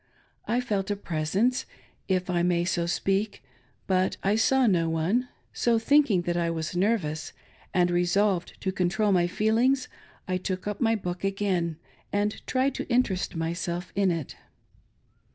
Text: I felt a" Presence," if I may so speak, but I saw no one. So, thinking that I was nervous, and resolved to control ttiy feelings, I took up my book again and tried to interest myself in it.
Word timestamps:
I 0.47 0.61
felt 0.61 0.89
a" 0.89 0.95
Presence," 1.11 1.67
if 2.07 2.27
I 2.27 2.41
may 2.41 2.65
so 2.65 2.87
speak, 2.87 3.43
but 3.85 4.17
I 4.23 4.35
saw 4.35 4.65
no 4.65 4.89
one. 4.89 5.29
So, 5.53 5.77
thinking 5.77 6.23
that 6.23 6.35
I 6.35 6.49
was 6.49 6.75
nervous, 6.75 7.33
and 7.71 7.91
resolved 7.91 8.59
to 8.61 8.71
control 8.71 9.13
ttiy 9.13 9.29
feelings, 9.29 9.89
I 10.27 10.37
took 10.37 10.65
up 10.65 10.81
my 10.81 10.95
book 10.95 11.23
again 11.23 11.77
and 12.11 12.41
tried 12.47 12.73
to 12.81 12.89
interest 12.89 13.35
myself 13.35 13.91
in 13.93 14.09
it. 14.09 14.35